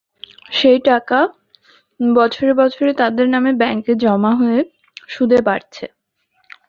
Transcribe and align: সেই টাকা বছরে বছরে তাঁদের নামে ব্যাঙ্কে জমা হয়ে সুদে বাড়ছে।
সেই 0.51 0.79
টাকা 0.89 1.19
বছরে 1.99 2.51
বছরে 2.53 2.91
তাঁদের 2.93 3.27
নামে 3.29 3.51
ব্যাঙ্কে 3.61 3.93
জমা 4.03 4.31
হয়ে 4.39 4.59
সুদে 5.09 5.39
বাড়ছে। 5.47 5.85